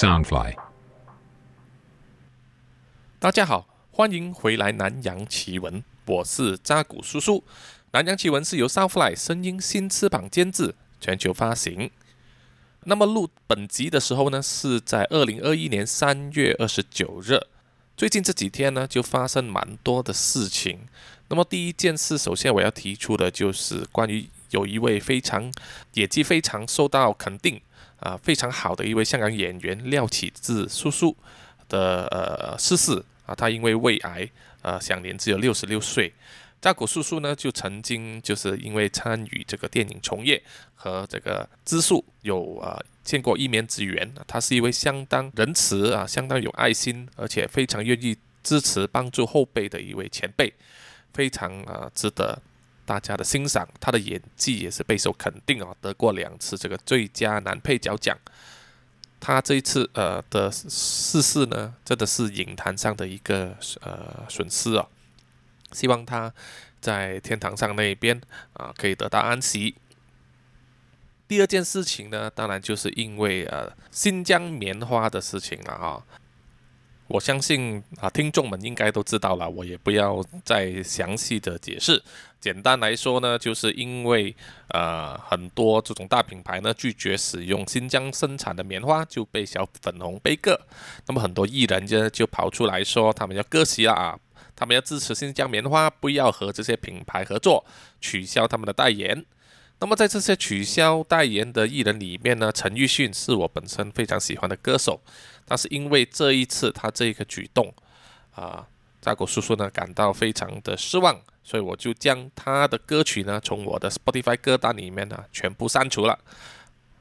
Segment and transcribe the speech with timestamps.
[0.00, 0.56] Soundfly。
[3.18, 7.44] 大家好，欢迎回来南洋奇闻，我是扎古叔叔。
[7.90, 11.90] 南洋奇闻是由 Soundfly 声音新翅膀监制，全球发行。
[12.84, 17.38] 那么录本集的时候呢，是在二零二一年三月二十九日。
[17.94, 20.80] 最近这几天呢，就发生蛮多的事情。
[21.28, 25.52] 那么第一件事，首先我要提出的就是关于有一位非常
[25.92, 27.60] 业绩非常受到肯定
[28.00, 31.16] 啊，非常好的一位香港演员廖启智叔叔
[31.68, 34.28] 的呃逝世啊，他因为胃癌
[34.62, 36.12] 呃享年只有六十六岁。
[36.60, 40.42] 扎古叔叔呢，就曾经就是因为参与这个电影从业
[40.74, 44.12] 和这个资数有啊见过一面之缘。
[44.26, 50.52] 他是一位相当仁慈啊，相当有爱心，而且非常愿意支持帮助后辈的一位前辈，
[51.14, 52.42] 非常啊值得
[52.90, 53.68] 大家的欣赏。
[53.78, 58.18] 他的演技也是备受肯定啊，得过两次这个最佳男配角奖。
[59.20, 64.84] 他这一次呃的逝世呢，真的是影坛上的一个呃损失啊。
[65.70, 66.34] 希望他
[66.80, 68.20] 在天堂上那边
[68.54, 69.76] 啊，可以得到安息。
[71.28, 76.04] 第二件事情呢，当然就是因为呃新疆棉花的事情了哈。
[77.10, 82.00] 我相信啊，听众们应该都知道了，我也不要再详细的解释。
[82.40, 84.34] 简单来说呢，就是因为
[84.68, 90.60] 呃很多这种大品牌呢拒绝使用新疆生产的棉花，就被小粉红背个。
[91.08, 94.16] 那么很多艺人就就跑出来说，他们要割席了啊。
[94.54, 97.64] 他们要支持新疆棉花，不要和这些品牌合作，
[98.00, 99.24] 取消他们的代言。
[99.80, 105.00] 那么在这些取消代言的艺人里面呢，陈奕迅是我本身非常喜欢的歌手，
[105.46, 107.72] 但是因为这一次他这个举动，
[108.34, 108.66] 啊，
[109.00, 116.18] 扎古叔叔呢感到非常的失望，所以我就将他的歌曲呢从我的 Spotify 歌单里面呢全部删除了，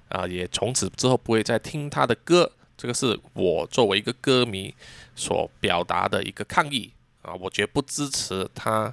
[0.08, 2.50] 啊，也从此之后不会再听他的歌。
[2.78, 4.74] 这个是我作为一个歌迷
[5.14, 6.94] 所表达的一个抗议。
[7.22, 8.92] 啊，我绝不支持他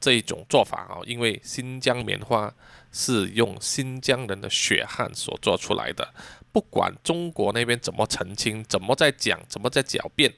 [0.00, 1.02] 这一种做法啊！
[1.04, 2.54] 因为新疆棉花
[2.98, 6.14] 是用新疆人的血汗所做出来的，
[6.50, 10.32] 不管中国那边怎么澄清、怎么在讲、怎么在狡辩，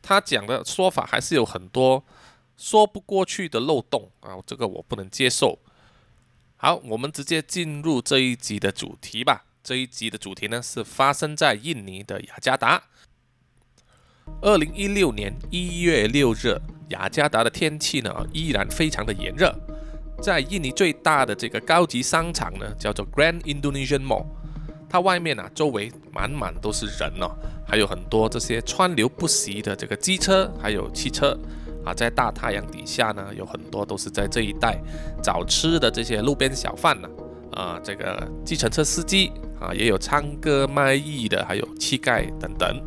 [0.00, 2.04] 他讲的说法还是有很多
[2.56, 4.38] 说不过去的漏洞啊！
[4.46, 5.58] 这个我不能接受。
[6.56, 9.44] 好，我们直接进入这一集的主题吧。
[9.64, 12.84] 这一集的主题呢是发生在印尼的雅加达。
[14.40, 16.60] 二零一六年一月六日。
[16.90, 19.50] 雅加达的天气呢，依然非常的炎热。
[20.24, 24.24] 在印尼最大的这个高级商场呢，叫做 Grand Indonesian Mall，
[24.88, 27.28] 它外面啊，周围满满都是人哦，
[27.68, 31.38] 还有很多这些川流不息的这个机车，还有汽车
[31.84, 34.80] 啊，在大太阳底下呢，有很多都是在这一带
[35.22, 37.08] 找吃的这些路边小贩呢，
[37.52, 39.30] 啊，这个计程车司机
[39.60, 42.82] 啊，也有唱歌卖艺的，还有乞丐等等。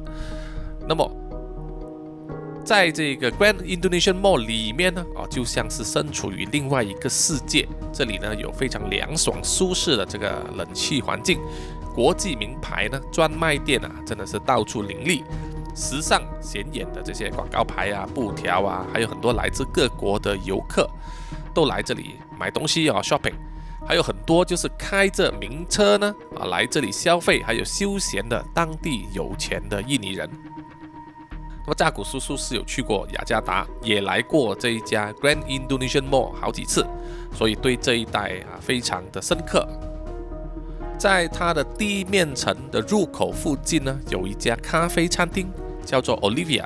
[0.90, 1.27] 那么。
[2.68, 7.66] 在这个 Grand Indonesian Mall 里面呢，啊，就像是身处于另外一个世界。
[7.94, 11.40] 这里呢有非常凉爽舒适的这个冷气环境，
[11.96, 15.24] 国际名牌呢专卖店啊，真的是到处林立，
[15.78, 20.90] 时尚显眼的这些广告牌啊、布条啊，还有很多来自各国的游客
[21.54, 23.36] 都来这里买东西啊，shopping，
[23.88, 30.30] 还有很多就是开着名车呢啊来这里消费，还有休闲的当地有钱的印尼人。
[31.68, 36.88] 那么扎古叔叔是有去过雅加达，也来过这一家 Grand Indonesian Mall 好几次，
[37.36, 39.68] 所以对这一带啊非常的深刻。
[40.98, 45.50] 在它的地面层的入口附近呢，有一家咖啡餐厅，
[45.86, 46.64] 叫做 Olivia。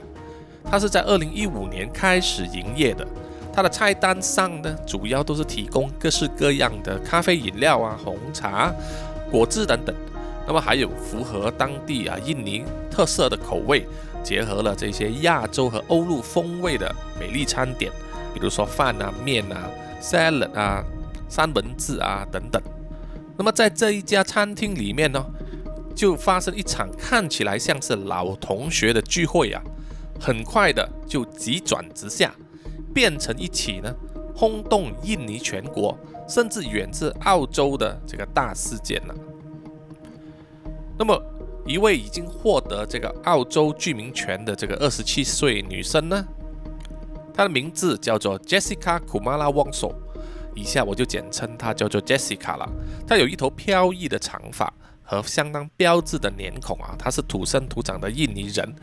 [0.70, 3.06] 它是在二零一五年开始营业的。
[3.52, 8.72] 它的菜单上呢，主要都是提供各式各样的咖啡饮料啊、红茶、
[9.32, 9.96] 果汁等等。
[10.46, 13.88] 那么还有符合当地啊印尼特色的口味。
[14.24, 17.92] 结合了这些亚洲和欧陆风味的美丽餐点，
[18.34, 19.70] 比如说饭啊、面啊、
[20.02, 20.84] salad 啊、
[21.28, 22.62] 三文治啊等等。
[23.38, 25.26] 那么在这一家餐厅里面呢，
[25.96, 29.62] 就发生一场看起来像是老同学的聚会啊，
[30.20, 32.34] 很快的就急转直下，
[32.94, 33.94] 变成一起呢
[34.36, 35.98] 轰动印尼全国，
[36.28, 39.16] 甚至远至澳洲的这个大事件了。
[40.98, 41.22] 那么。
[41.66, 46.26] 一位已经获得这个澳洲居民权的这个二十七岁女生呢，
[47.34, 49.94] 她的名字叫做 Jessica Kumala Wongso，
[50.56, 52.68] 以下我就简称她叫做 Jessica 了。
[53.08, 54.74] 她有一头飘逸的长发
[55.04, 58.76] 和相当标致的脸孔啊，她是土生土长的印尼人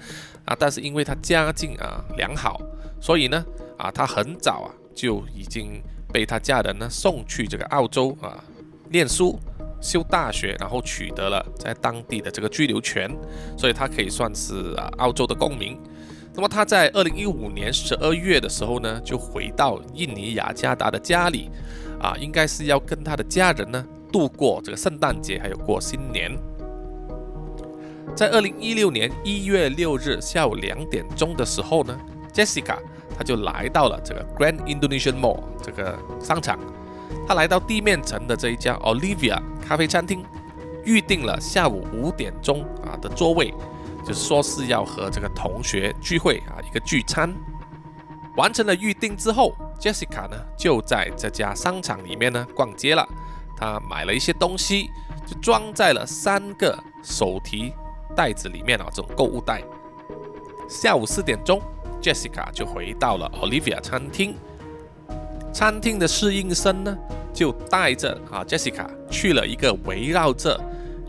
[0.45, 2.61] 啊，但是因为她家境啊良好，
[3.01, 3.45] 所以呢
[3.77, 5.83] 啊，她很早啊就已经
[6.13, 8.43] 被她家人呢送去这个澳洲啊
[8.89, 9.39] 念书
[9.81, 13.11] 修大学，然后取得了在当地的这个居留权，
[13.57, 15.79] 所以他可以算是啊澳洲的公民。
[16.35, 21.51] 那么他在二零一五年十二月的时候呢，就回到印尼雅加达的家里，
[22.01, 26.31] 啊，应该是要跟他的家人呢度过这个圣诞节，还有过新年。
[28.15, 31.99] 在二零一六年一月六日下午两点钟的时候呢
[32.33, 32.79] ，Jessica
[33.17, 36.59] 她就来到了这个 Grand Indonesian Mall 这个商场。
[37.27, 40.25] 他来到地面层的这一家 Olivia 咖啡餐厅，
[40.85, 43.53] 预定了下午五点钟啊的座位，
[44.05, 47.35] 就说是要和这个同学聚会啊一个聚餐。
[48.37, 53.07] 完成了预定之后，Jessica 呢就在这家商场里面呢逛街了。
[53.57, 54.91] 他买了一些东西，
[55.27, 57.73] 就装在了三个手提。
[58.17, 59.63] 袋子里面啊，这种购物袋。
[60.69, 61.61] 下午四点钟
[62.01, 64.37] ，Jessica 就回到了 Olivia 餐厅。
[65.59, 66.97] 餐厅的侍应生呢，
[67.35, 70.57] 就带着啊 Jessica 去了一个围绕着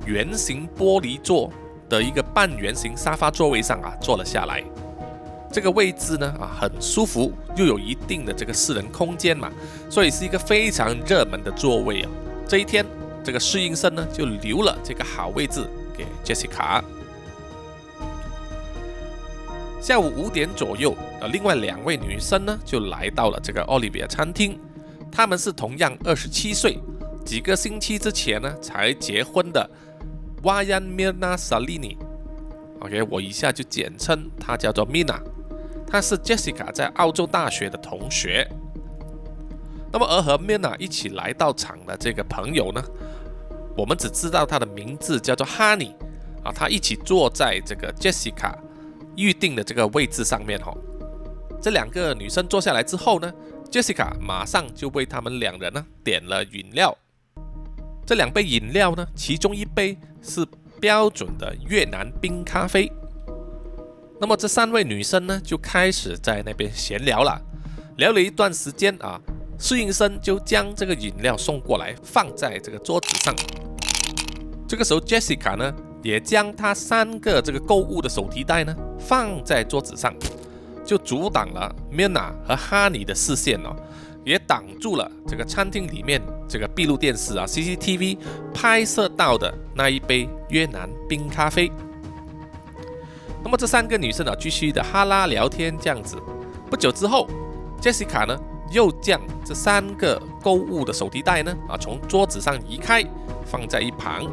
[0.07, 1.51] 圆形玻璃座
[1.87, 4.63] 的一个半圆形沙发座位上啊，坐了下来。
[5.51, 9.51] 这个位置呢啊，很舒服，又有一定的这个私人空间嘛，
[9.87, 12.09] 所以是一个非常热门的座位啊。
[12.47, 12.83] 这一天，
[13.23, 15.63] 这个侍应生呢就留了这个好位置
[15.95, 16.81] 给 Jessica。
[19.81, 24.59] 下午五点左右，呃，另外两位女生呢就来到了这个 Olivia 餐厅。
[25.09, 26.77] 她们是同样二十七岁，
[27.25, 29.69] 几个星期之前呢才结婚的
[30.43, 31.95] Wayan Mina Salini。
[32.81, 35.21] OK，我一下就简称她叫做 Mina。
[35.87, 38.45] 她是 Jessica 在澳洲大学的同学。
[39.91, 42.83] 那么而和 Mina 一起来到场的这个朋友呢，
[43.77, 45.93] 我们只知道她的名字叫做 Honey。
[46.43, 48.53] 啊，她一起坐在这个 Jessica。
[49.15, 50.73] 预定的这个位置上面哈，
[51.61, 53.31] 这两个女生坐下来之后呢
[53.69, 56.97] ，Jessica 马上就为他们两人呢点了饮料。
[58.05, 60.45] 这两杯饮料呢，其中一杯是
[60.79, 62.91] 标准的越南冰咖啡。
[64.19, 67.41] 那么这三位女生呢就开始在那边闲聊了，
[67.97, 69.19] 聊了一段时间啊，
[69.59, 73.35] 侍应生就将这个饮料送过来，放在这个桌子上。
[74.67, 75.73] 这个时候，Jessica 呢。
[76.01, 80.13] 也将他三个这个购物的手提袋呢放在桌子上，
[80.85, 83.75] 就阻挡了 Mina 和哈尼的视线哦，
[84.23, 88.17] 也挡住了这个餐厅里面这个闭路电视啊 CCTV
[88.53, 91.71] 拍摄到的那一杯越南冰咖啡。
[93.43, 96.17] 那么这三个女生啊继续的哈拉聊天这样子，
[96.69, 97.27] 不久之后
[97.81, 98.37] ，Jessica 呢
[98.71, 103.03] 又将这三个购物的手提袋呢啊从桌子上移开，
[103.45, 104.25] 放在一旁。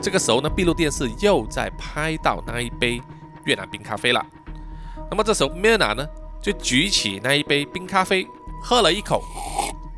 [0.00, 3.02] 这个时候呢，闭路电视又在拍到那一杯
[3.44, 4.24] 越南冰咖啡了。
[5.10, 6.06] 那么这时候 Mina 呢，
[6.40, 8.26] 就举起那一杯冰咖啡，
[8.62, 9.22] 喝了一口，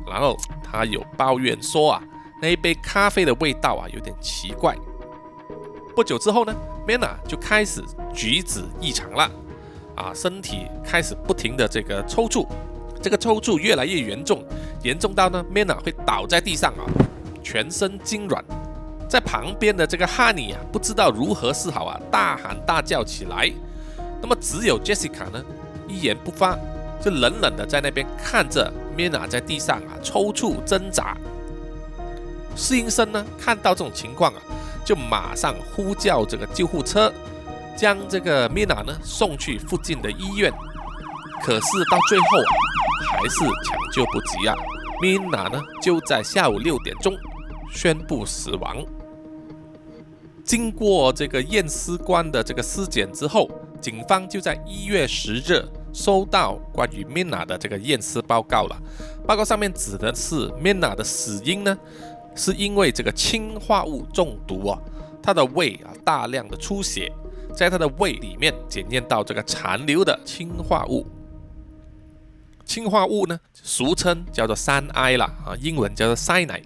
[0.07, 2.03] 然后他有抱怨说啊，
[2.41, 4.75] 那一杯咖啡的味道啊有点奇怪。
[5.95, 6.55] 不久之后呢
[6.87, 7.83] ，Mina 就开始
[8.13, 9.29] 举止异常了，
[9.95, 12.47] 啊，身体开始不停的这个抽搐，
[13.01, 14.43] 这个抽搐越来越严重，
[14.81, 16.83] 严重到呢，Mina 会倒在地上啊，
[17.43, 18.41] 全身痉挛。
[19.11, 23.51] 在旁边的这个哈尼啊，不知道如何是好啊，大喊大叫起来。
[24.21, 25.43] 那么只有 Jessica 呢，
[25.85, 26.57] 一言不发，
[27.03, 31.17] 就冷冷的在那边看着 Mina 在地上啊抽搐挣扎。
[32.55, 34.39] 侍应生呢，看到这种情况啊，
[34.85, 37.11] 就马上呼叫这个救护车，
[37.75, 40.49] 将这个 Mina 呢送去附近的医院。
[41.43, 42.53] 可是到最后啊，
[43.11, 44.55] 还是抢救不及啊
[45.01, 47.13] ，Mina 呢就在下午六点钟
[47.73, 48.77] 宣布死亡。
[50.43, 58.81] 经过这个验尸官的这个尸检之后，警方就在一月十日收到关于 Mina 的这个验尸报告了。
[59.25, 61.77] 报告上面指的是 Mina 的死因呢，
[62.35, 64.79] 是因为这个氰化物中毒啊，
[65.21, 67.11] 她的胃啊大量的出血，
[67.55, 71.05] 在她的胃里面检验到这个残留的氰化物。
[72.65, 76.63] 氰化物呢，俗称叫做三 I 啦啊，英文叫做 cyanide，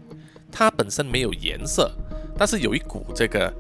[0.55, 1.91] 它本身没有颜色，
[2.37, 3.53] 但是有一股这个。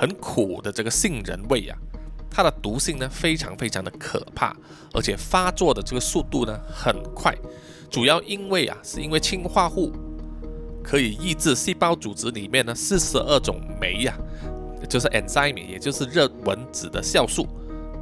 [0.00, 1.76] 很苦的这个杏仁味啊，
[2.30, 4.54] 它的毒性呢非常非常的可怕，
[4.92, 7.34] 而且发作的这个速度呢很快，
[7.90, 9.90] 主要因为啊是因为氰化物
[10.84, 14.16] 可以抑制细胞组织里面呢四十二种酶呀，
[14.88, 17.48] 就是 enzyme，也就是热蚊子的酵素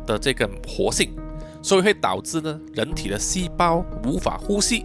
[0.07, 1.17] 的这个活性，
[1.63, 4.85] 所以会导致呢人体的细胞无法呼吸，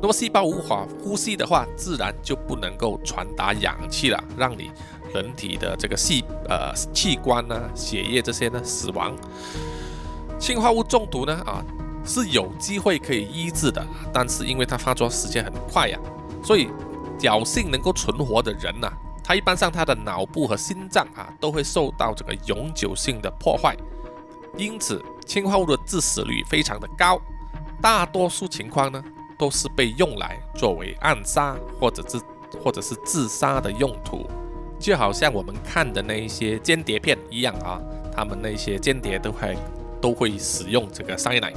[0.00, 4.70] 那么细胞无法呼吸的话，自然就不能够传达氧气了，让你。
[5.14, 9.16] 人体的这个细呃器官呢，血液这些呢死亡，
[10.38, 11.64] 氰化物中毒呢啊
[12.04, 15.98] 是有机会可以医治的，但是因为它发作时间很快呀，
[16.44, 16.68] 所以
[17.18, 18.92] 侥幸能够存活的人呐，
[19.24, 23.74] 他一般上他的脑部和心脏啊都会受到这个永久性的破坏，
[24.58, 27.18] 因此氰化物的致死率非常的高。
[27.80, 29.02] 大多数情况呢
[29.38, 32.20] 都是被用来作为暗杀或者是
[32.60, 34.26] 或者是自杀的用途，
[34.80, 37.80] 就好像我们看的那一些间谍片一样啊，
[38.14, 39.56] 他们那些间谍都会
[40.00, 41.52] 都会使用这个塞奶。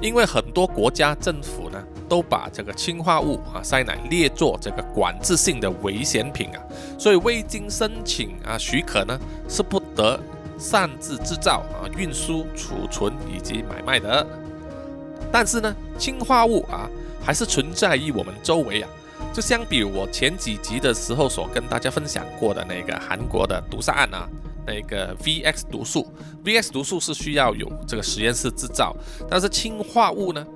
[0.00, 6.62] 因为很多国家政府呢，都把这个氰化物啊塞奶列作这个管制性的危险品啊，
[6.98, 9.18] 所以未经申请啊许可呢，
[9.48, 10.18] 是不得
[10.58, 14.26] 擅自制造啊、运输、储存以及买卖的。
[15.34, 16.88] 但是呢，氰化物啊
[17.20, 18.88] 还是存在于我们周围啊，
[19.32, 24.28] 就相比我前几集的时候所跟大家分享过的那个韩国的毒杀案啊。
[24.64, 26.06] 那个 VX 毒素
[26.44, 28.96] ，VX 毒素是需要有这个实验室制造，
[29.28, 30.46] 但是氰化物呢，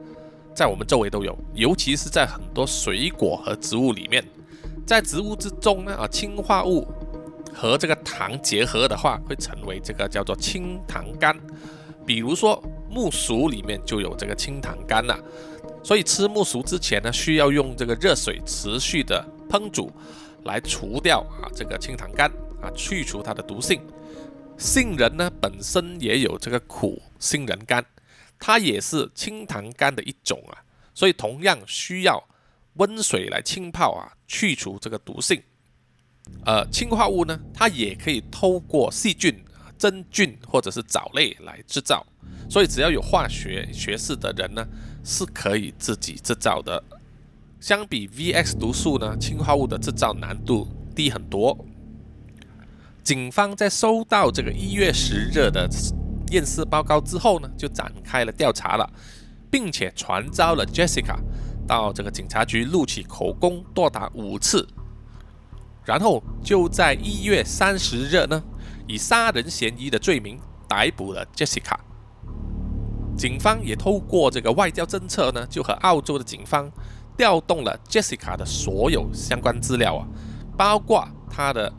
[0.55, 4.25] 在我们周围都有，尤其是在很多水果和植物里面，
[4.87, 6.87] 在植物之中呢，啊，氰化物
[7.53, 11.37] 和这个糖结合的话，会成为这个叫做氢糖苷，
[12.07, 12.63] 比如说
[12.99, 15.17] 木薯里面就有这个清糖苷了，
[15.85, 19.89] 所以吃木薯之前呢，需要用这个热水持续的烹煮，
[20.43, 22.29] 来除掉啊这个清糖苷
[22.61, 23.81] 啊，去除它的毒性。
[24.59, 27.85] 杏仁呢本身也有这个苦杏仁苷，
[28.37, 30.59] 它也是清糖苷的一种啊，
[30.93, 32.21] 所以同样需要
[32.75, 35.41] 温水来浸泡啊，去除这个毒性。
[36.45, 39.33] 呃，氰化物呢，它也可以透过细菌、
[39.79, 42.05] 真菌或者是藻类来制造，
[42.51, 44.67] 所以只要有化学学士的人呢，
[45.05, 46.83] 是可以自己制造的。
[47.61, 51.57] 相比 VX 毒素呢，氰化物的制造难度低很多。
[53.03, 55.69] 警方在收到这个一月十日的
[56.31, 58.89] 验尸报告之后呢，就展开了调查了，
[59.51, 61.17] 并且传召了 Jessica
[61.67, 64.69] 到这个警察局录取口供多达五次，
[65.85, 68.43] 然后就在一月三十日呢，
[68.89, 71.77] 以杀人嫌疑的罪名逮捕了 Jessica。
[73.17, 76.69] 警方也透过这个外交政策呢，就和澳洲的警方
[77.17, 80.09] 调动了 Jessica 的所有相关资料啊，
[80.57, 81.73] 包括他的。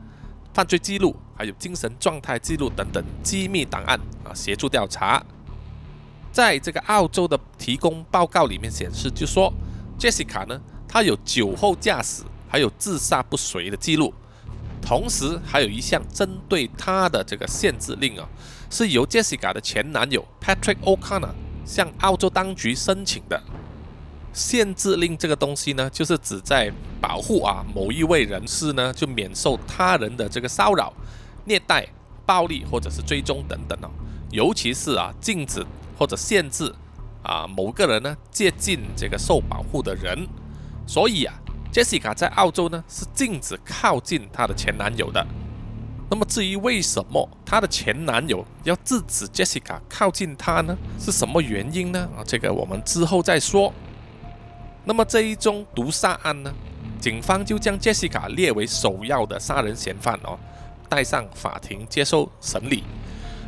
[0.51, 5.23] 犯罪记录，还有精神状态记录等等机密档案啊，协助调查。
[6.33, 9.53] 在这个澳洲的提供报告里面显示，就说
[9.97, 14.11] Jessica 呢，她有酒后驾驶，还有自杀不遂的记录，
[14.81, 18.27] 同时还有一项针对她的这个限制令啊，
[18.69, 21.31] 是由 Jessica 的前男友 Patrick O'Connor
[21.65, 23.41] 向澳洲当局申请的。
[24.31, 26.71] 限制令这个东西呢，就是指在
[27.01, 30.93] 保护啊某一位人士呢，就免受他人的这个骚扰、
[31.45, 31.87] 虐待、
[32.25, 33.89] 暴力或者是追踪等等哦。
[34.31, 35.65] 尤其是啊禁止
[35.97, 36.71] 或者限制
[37.23, 40.27] 啊某个人呢接近这个受保护的人。
[40.85, 41.33] 所以啊
[41.71, 45.25] ，Jessica 在澳洲呢是禁止靠近她的前男友的。
[46.11, 50.75] 那么至于为什么她的前男友要制止 Jessica 靠近他呢？
[50.99, 52.09] 是什么原因呢？
[52.17, 53.71] 啊，这个我们之后再说。
[54.85, 56.51] 那么这一宗毒杀案呢，
[56.99, 60.39] 警方就将 Jessica 列为首要的杀人嫌犯哦，
[60.89, 62.83] 带上法庭接受审理。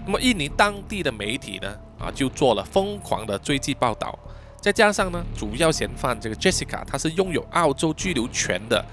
[0.05, 4.17] 那么印尼当地的媒体呢，啊就做了疯狂的追击报道。
[4.61, 8.85] 再加上呢，主要嫌犯这个 Jessica，他是拥有澳洲居留权的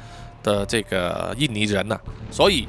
[0.43, 2.67] 的这个印尼人呐，所以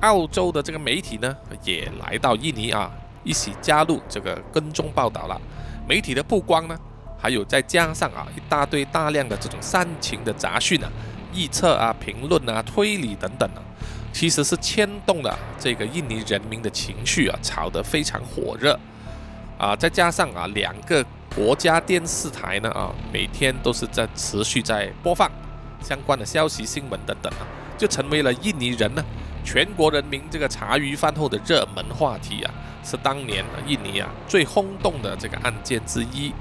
[0.00, 2.90] 澳洲的这个媒体呢，也来到印尼啊，
[3.22, 5.40] 一起加入这个跟踪报道了。
[5.88, 6.76] 媒体的曝光呢？
[7.16, 10.90] 还有再加上啊，一大堆大量的这种煽情的杂讯啊、
[11.32, 13.62] 预测啊、评论啊、推理等等啊，
[14.12, 18.76] 其实是牵动了这个印尼人民的情绪啊，炒得非常火热
[19.56, 19.76] 啊。
[19.76, 25.30] 再加上啊，两个国家电视台呢啊，每天都是在持续在播放
[25.82, 27.46] 相关的消息、新闻等等啊，
[27.78, 29.02] 就成为了印尼人呢
[29.42, 32.52] 全国人民这个茶余饭后的热门话题啊，
[32.84, 36.32] 是当年印尼啊最轰动的这个案件之一。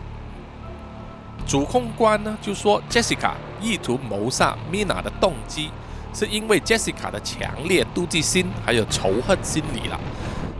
[1.47, 3.31] 主控官呢就说，Jessica
[3.61, 5.71] 意图谋杀 Mina 的动机，
[6.13, 9.99] 是因为 Jessica 的强烈妒忌心还有仇恨心理了。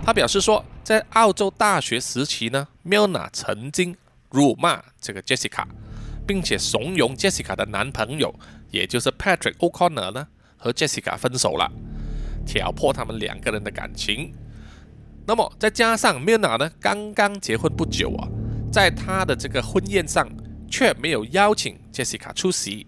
[0.04, 3.96] 他表示说，在澳洲大学时期呢，Mina 曾经
[4.32, 5.66] 辱骂这个 Jessica，
[6.26, 8.34] 并且怂恿 Jessica 的男朋友，
[8.72, 11.72] 也就是 Patrick O'Connor 呢，和 Jessica 分手了，
[12.46, 14.34] 挑破他们两个人的感情。
[15.28, 18.28] 那么再加上 Mina 呢，刚刚结婚不久啊，
[18.72, 20.28] 在她的这个婚宴上。
[20.74, 22.88] 却没有邀请 Jessica 出席，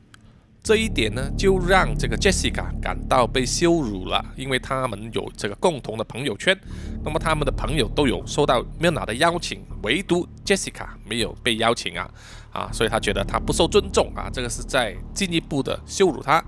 [0.63, 6.58] 这一点呢，就让这个 Jessica 感到被羞辱了，因为他们有这个共同的朋友圈，
[7.03, 12.10] 那么他们的朋友都有收到 Mina 的邀请，唯独 Jessica 没有被邀请啊，
[12.53, 16.41] 啊，所以他觉得他不受尊重啊，这个是在进一步的羞辱他。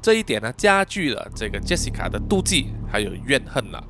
[0.00, 3.82] 这一点呢，加剧了这个 Jessica 的妒忌还有怨恨了。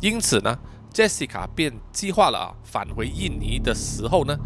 [0.00, 0.58] 因此呢
[0.92, 4.36] ，Jessica 便计划了啊，返回印尼的时候呢，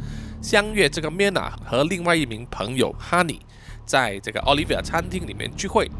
[0.42, 3.40] 相约这个 Mina 和另外一名朋友 Honey
[3.86, 5.90] 在这个 Olivia 餐厅里面聚会。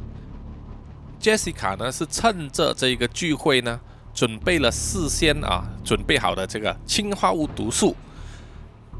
[1.19, 3.81] Jessica 呢是趁着这一个聚会呢，
[4.13, 7.97] 准备了事先啊准备好的这个氰化物毒素，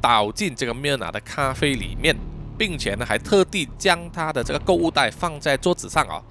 [0.01, 2.17] 倒进这个 Mina 的咖啡里面。
[2.59, 6.23] 并且呢，还特地将他的这个购物袋放在桌子上啊，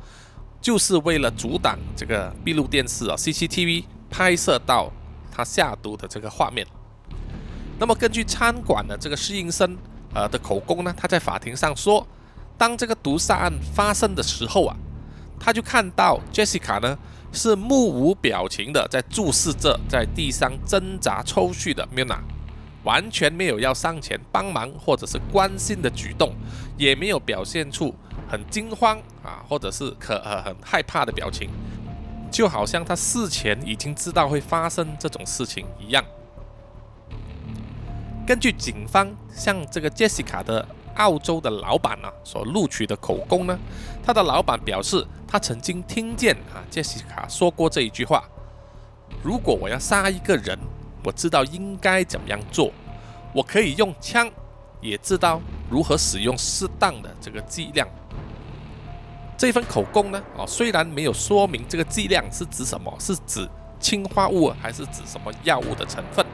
[0.59, 4.91] 就是为了阻挡这个闭路电视啊 CCTV 拍摄到
[5.31, 6.65] 他下毒的这个画面。
[7.77, 9.77] 那么根据餐馆的这个侍应生
[10.15, 12.03] 呃的口供呢，他在法庭上说，
[12.57, 14.75] 当这个毒杀案发生的时候啊，
[15.39, 16.97] 他就看到 Jessica 呢
[17.31, 22.19] 是目无表情的在注视着在地上挣扎抽搐的 Mina。
[22.83, 26.35] 完全没有要上前帮忙或者是关心的举动，
[26.77, 27.95] 也没有表现出
[28.29, 31.49] 很惊慌啊，或者是可呃很害怕的表情，
[32.31, 36.05] 就好像他事前已经知道会发生这种事情一样。
[38.27, 43.57] 根据警方向这个 Jessica 的澳洲的老板呢所录取的口供呢，
[44.03, 48.23] 他的老板表示他曾经听见啊杰西卡说过这一句话
[49.23, 50.57] ：“如果我要杀一个人。”
[51.07, 52.71] 我知道应该怎么样做，
[53.31, 54.27] 我可以用枪，
[54.81, 57.87] 也知道如何使用适当的这个剂量。
[59.37, 63.47] 这份口供呢，哦，虽然没有说明这个剂量是指什么，是指
[63.79, 66.25] 氰化物还是指什么药物的成分，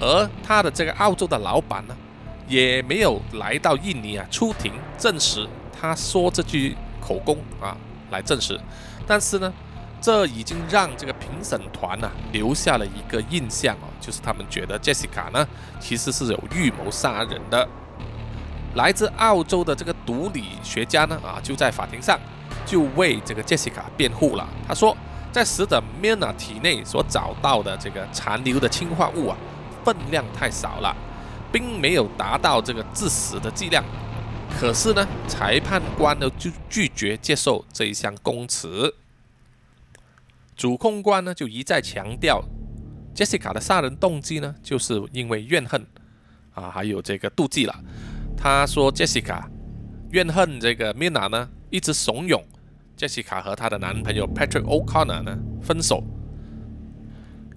[0.00, 1.96] 而他的这个澳洲的老板呢，
[2.46, 7.76] 也没有来到印尼啊出庭证实他说这句口供啊
[8.10, 8.60] 来证实，
[9.06, 9.52] 但是呢。
[10.00, 15.48] 这已经让这个评审团呢留下了一个印象哦，就是他们觉得 Jessica 呢
[15.80, 17.66] 其实是有预谋杀人的。
[18.74, 22.20] 来自澳洲的这个毒理学家呢啊就在法庭上
[22.66, 24.46] 就为这个 Jessica 辩护了。
[24.68, 24.94] 他说，
[25.32, 29.36] 在死者 Mina 体内所找到的这个残留的氰化物啊
[29.82, 30.94] 分量太少了，
[31.54, 33.84] 并没有达到这个致死的剂量。
[34.58, 38.92] 可是呢，裁判官呢就拒绝接受这一项供词。
[40.56, 42.42] 主控官呢就一再强调
[43.14, 45.86] ，Jessica 的杀人动机呢，就是因为怨恨
[46.54, 47.74] 啊，还有这个妒忌了。
[48.36, 49.44] 他说，Jessica
[50.10, 52.42] 怨恨这个 Mina 呢，一直怂恿
[52.98, 56.02] Jessica 和她的男朋友 Patrick O'Connor 呢分手。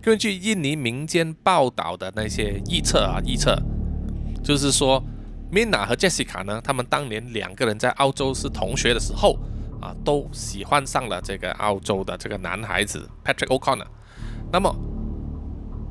[0.02, 3.62] 根据印尼民间报道的那些预测啊，预测
[4.48, 5.04] 就是说
[5.52, 9.38] ，Mina 和 Jessica 呢，他们当年两个人在澳洲是同学的时候。
[9.80, 13.86] 啊，都喜欢上了这个澳洲的这个男孩子 Patrick O'Connor，
[14.52, 14.76] 那么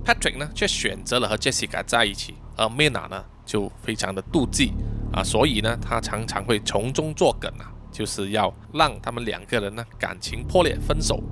[0.04, 4.72] Patrick 呢，却选择了和 Jessica 在一起，而 Mina 呢，就非常的妒忌
[5.12, 11.22] 啊，所以呢，他常常会从中作梗啊，就是要让他们两个人呢感情破裂分手。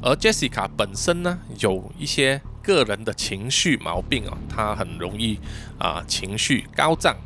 [0.00, 2.40] 而 Jessica 本身呢，有一些
[2.74, 5.38] 个人的情绪毛病啊，他很容易
[5.78, 7.16] 啊情绪高涨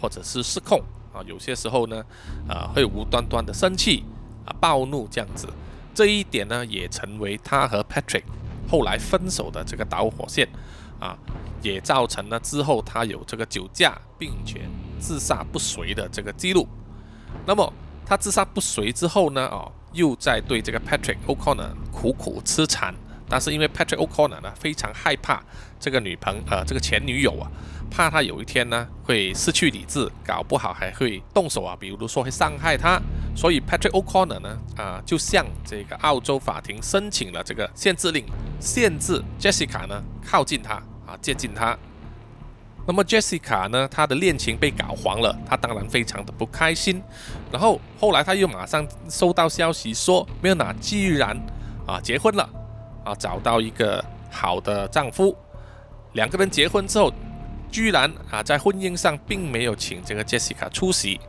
[0.00, 0.82] 或者是失控。
[1.12, 2.04] 啊，有些时候呢，
[2.48, 4.02] 啊，会无端端的生气
[4.44, 5.46] 啊，暴怒这样子，
[5.94, 8.24] 这一点呢，也成为他和 Patrick
[8.68, 10.48] 后来分手的这个导火线
[10.98, 11.16] 啊，
[11.62, 14.62] 也造成了之后他有这个酒驾并且
[14.98, 16.66] 自杀不遂的这个记录。
[17.46, 17.72] 那么
[18.04, 22.92] 他自杀不遂之后呢，哦，又在对这个 Patrick O'Connor 苦苦痴缠，
[23.28, 25.42] 但是因为 Patrick O'Connor 呢，非常害怕
[25.78, 27.50] 这个女朋呃这个前女友啊。
[27.90, 33.00] 怕她有一天呢会失去理智，搞不好还会动手啊，比如说会伤害她。
[33.36, 38.24] 所以 Patrick O'Connor 呢啊就向这个澳洲法庭申请了这个限制令，
[38.58, 40.74] 限制 Jessica 呢靠近他
[41.06, 41.76] 啊接近他。
[42.86, 47.00] 那么 Jessica 呢她的恋情被搞黄了，她当然非常的不开心。
[47.52, 51.38] 然后后来她又马上收到消息说 m i l n a 居然
[51.86, 52.48] 啊结婚了
[53.04, 55.36] 啊找到一个好的丈夫，
[56.14, 57.12] 两个人结婚之后。
[57.70, 61.20] 居然啊，在婚姻上并没有请这个 Jessica 出席，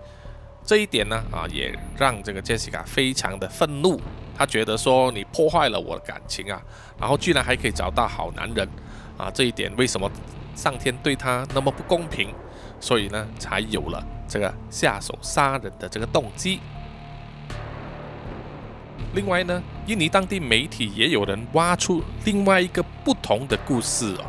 [0.64, 4.00] 这一点呢啊，也让这个 Jessica 非常的愤怒。
[4.38, 6.62] 她觉得说你破坏了我的感情啊，
[7.00, 8.70] 然后居然还可以找到好男人
[9.18, 10.08] 啊，这一点为什么
[10.54, 12.32] 上天对她那么不公平？
[12.80, 16.60] 所以呢，才有了这个下手杀人的这个动机。
[19.16, 24.26] 另外呢，印尼当地媒体也有人挖出另外一个不同的故事哦。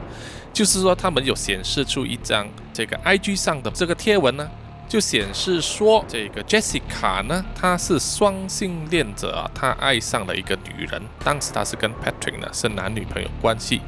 [0.53, 4.49] 就是说，他们有显示出一张这个 IG 上的这个贴文呢，
[4.89, 13.83] 就显示说，这个 Jessica 呢，她是双性恋者啊，她爱上了一个女人，当时她是跟 Patrick 呢是男女朋友关系。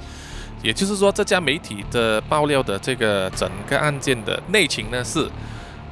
[0.62, 5.26] 也就是说，这家媒体的爆料的这个整个案件的内情呢，是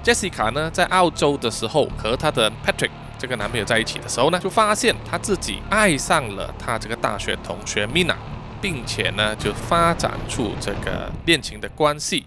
[0.05, 8.17] Jessica 呢在澳洲的时候和她的 Patrick 这个男朋友在一起的时候呢，就发现她自己爱上了她这个大学同学 Mina，
[8.61, 12.27] 并且呢就发展出这个恋情的关系。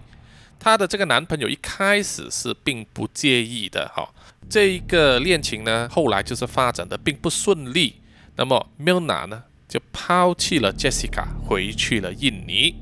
[0.58, 4.08] 她的这个男朋友一开始是并不介意的哈，
[4.48, 7.96] 这一个恋情呢后来就是发展的并不顺利。
[8.36, 12.74] 那么 Mina 呢就抛弃了 Jessica，回去了印尼。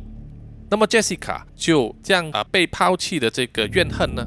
[0.71, 4.27] 那么 Jessica 就这样啊被抛弃的这个怨恨呢，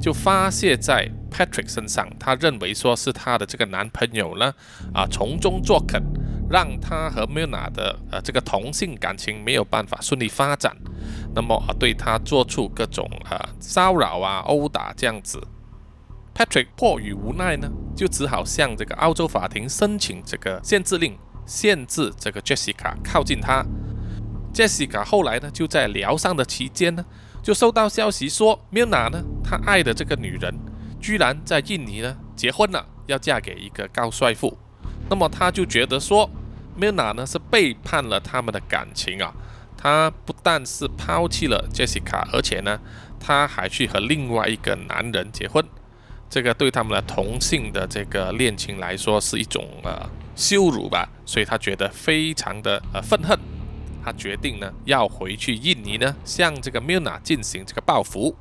[0.00, 2.06] 就发泄在 Patrick 身上。
[2.20, 4.52] 他认为说是他的这个男朋友呢
[4.92, 6.02] 啊从中作梗，
[6.50, 10.76] 让他和 Mina 的呃这个同性感情没有办法顺利发展。
[11.34, 15.42] 那么啊，对他做出各种啊骚扰啊、殴打这样子
[16.34, 21.16] ，Patrick 迫于无奈呢，就只好向这个澳洲法庭申请这个限制令，
[21.46, 23.64] 限制这个 Jessica 靠近他。
[24.52, 27.02] Jessica 后来呢，就在疗伤的期间呢，
[27.42, 30.54] 就收到消息说，Mina 呢，她爱的这个女人，
[31.02, 34.56] 居然在印尼呢结婚了，要嫁给一个高帅富。
[35.10, 36.30] 那么他就觉得说
[36.80, 39.34] ，Mina 呢是背叛了他们的感情啊。
[39.76, 42.78] 他不但是抛弃了 Jessica，而且呢，
[43.18, 45.62] 他还去和另外一个男人结婚。
[46.30, 53.36] 这个对他们的同性的这个恋情来说是一种呃羞辱吧，所以他觉得非常的呃愤恨。
[54.04, 58.36] 他决定呢要回去印尼呢，向这个 Mina 进行这个报复。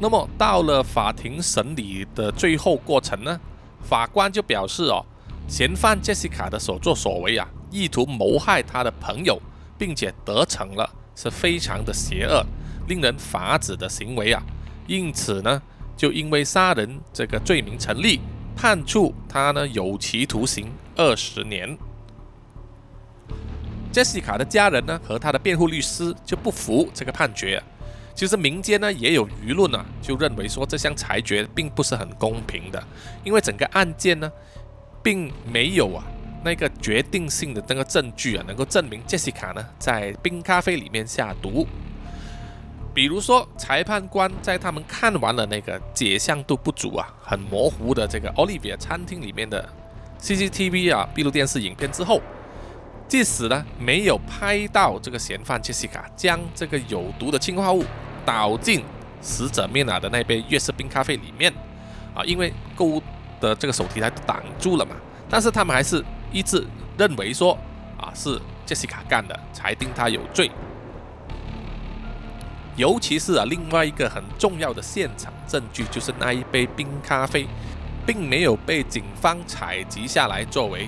[0.00, 3.40] 那么到了法庭审理的最后过程呢，
[3.82, 5.04] 法官就表示哦，
[5.46, 9.40] 嫌犯 Jessica 的所作所为啊，意图谋害他的朋友。
[9.78, 12.44] 并且得逞了，是非常的邪恶、
[12.88, 14.42] 令人发指的行为啊！
[14.88, 15.62] 因此呢，
[15.96, 18.18] 就因为杀人这个罪名成立，
[18.56, 21.78] 判处他呢有期徒刑二十年。
[23.92, 27.62] Jessica 的家人呢和他的辩护律师就不服这个判决，
[28.18, 32.82] 其实民间呢也有舆论啊，就认为说这项裁决并不是很公平的，
[33.22, 34.28] 因为整个案件呢
[35.04, 36.02] 并没有啊。
[36.44, 41.64] 那个决定性的那个证据啊，能够证明 Jessica 呢在冰咖啡里面下毒。
[42.92, 49.68] 比如说，裁判官在他们看完了那个解像度不足啊、很模糊的这个 Olivia 餐厅里面的
[50.20, 52.20] CCTV 啊闭路电视影片之后，
[53.06, 57.84] 即使呢没有拍到这个嫌犯 Jessica 将这个有毒的氰化物
[58.28, 58.84] 倒进
[59.22, 61.50] 死者 Mina 的那杯悦式冰咖啡里面
[62.14, 63.02] 啊，因为购物
[63.40, 64.94] 的这个手提袋挡住了嘛，
[65.30, 66.04] 但是他们还是。
[66.30, 66.62] 一致
[66.98, 67.56] 认为说
[67.96, 70.50] 啊是杰西卡干的，裁定他有罪。
[72.76, 77.46] 尤其是啊另外一个很重要的现场证据，就是那一杯冰咖啡，
[78.06, 80.86] 并没有被警方采集下来作为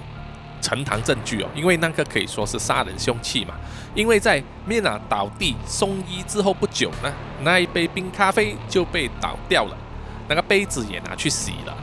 [0.60, 3.54] 呈堂证据哦，因为那个可以说是杀人凶器嘛。
[3.94, 9.76] 因为在米娜倒地送医之后不久呢，那一杯冰咖啡就被倒掉了，
[10.28, 11.76] 那个杯子也拿去洗了。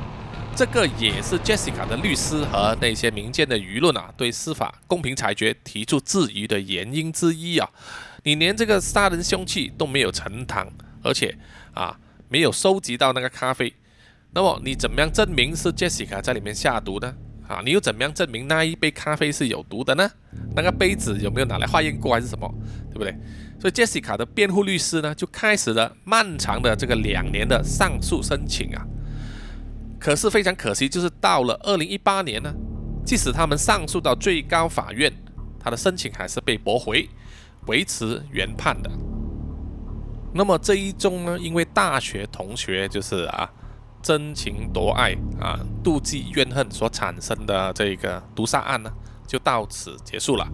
[0.55, 7.69] 这个也是 Jessica 的律师和那些民间的舆论啊，对司法公平裁决提出质疑的原因之一啊。
[8.23, 10.67] 你连这个杀人凶器都没有呈堂，
[11.03, 11.37] 而且
[11.73, 11.95] 啊
[12.29, 13.71] 没有收集到那个咖啡，
[14.31, 17.13] 那么你怎么样证明是 Jessica 在里面下毒呢？
[17.47, 20.09] 啊，你又怎么样证明那一杯咖啡是有毒的呢？
[20.55, 22.53] 那个杯子有没有拿来化验过还是什么？
[22.91, 23.15] 对不对？
[23.59, 28.85] 所以 Jessica 的辩护律师呢，就开始了漫长的这个两年的上诉申请啊。
[29.99, 32.53] 可是非常可惜，就是到了二零一八年呢，
[33.05, 35.11] 即使他们上诉到最高法院，
[35.59, 37.09] 他的申请还是被驳回，
[37.65, 38.91] 维持原判的。
[40.33, 43.49] 那么这一宗呢，因为大学同学就是啊
[44.07, 48.89] 真情夺爱啊妒忌怨恨所产生的这个毒杀案呢，
[49.27, 50.47] 就到此结束了。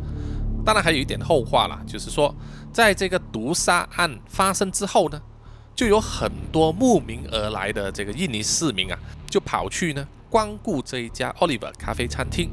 [0.66, 2.34] 当然还有一点后话了，就是说
[2.72, 5.22] 在这个毒杀案发生之后呢。
[5.76, 12.52] 就有很多慕名而来的这个印尼市民啊，就跑去呢光顾这一家 Oliver 咖啡餐厅，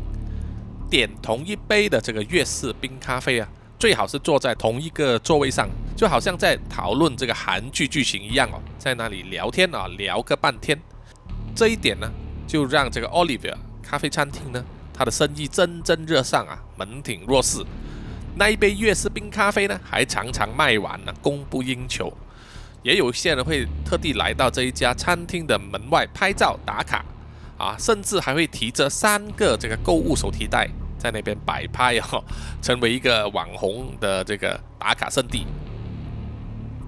[0.89, 3.47] 点同一杯的这个粤式冰咖啡啊，
[3.79, 5.69] 最好是坐在同一个座位上，
[6.01, 10.81] 就好像在讨论这个韩剧剧情一样哦，在那里聊天啊，聊个半天。
[11.55, 12.11] 这一点呢，
[12.47, 17.63] 就让这个 Oliver 咖啡餐厅呢，它的生意蒸蒸日上啊，门庭若市。
[18.35, 22.11] 那一杯月式冰咖啡呢，还常常卖完了，供不应求。
[22.83, 27.05] 也有些人会特地来到这一家餐厅的门外拍照打卡，
[27.59, 32.25] 啊，甚至还会提着三个这个购物手提袋在那边摆拍哦，
[32.63, 35.45] 成为一个网红的这个打卡圣地。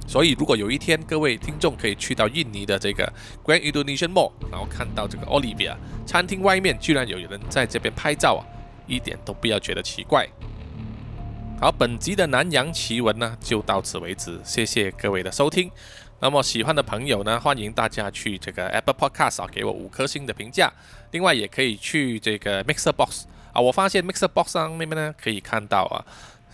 [0.06, 3.10] 所以，如果有一天各位听众可以去到印尼的这个
[3.44, 8.42] Grand Indonesian Mall，然后看到这个 Olivia 餐厅外面居然有人在这边拍照啊，
[8.86, 10.28] 一点都不要觉得奇怪。
[11.60, 15.70] 好，本集的南洋奇闻呢就到此为止，谢谢各位的收听。
[16.20, 20.72] 那么喜欢的朋友呢，欢迎大家去这个 Apple Podcast 啊，给我五颗星的评价。
[21.12, 26.04] 另外也可以去这个 Mixer Box 啊，我发现 Mixer Box 上面呢可以看到啊，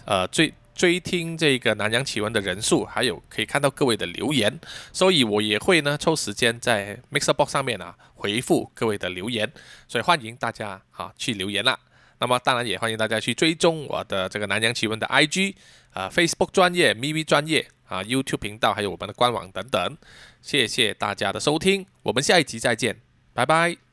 [0.05, 4.61] 呃，最追听这个南洋奇闻的人数，还有可以看到各位的留言，
[4.93, 9.51] 所以我也会呢抽时间在 Mixer Box 上面啊回复各位的留言，
[9.89, 11.77] 所以欢迎大家啊去留言啦。
[12.21, 15.57] 那么当然也欢迎大家去追踪我的这个南洋奇闻的 IG
[15.93, 19.97] 啊，Facebook 专业、m v 专业啊、YouTube 频道，还有我们的官网等等。
[20.41, 23.01] 谢谢大家的收听，我们下一集再见，
[23.35, 23.88] 拜拜。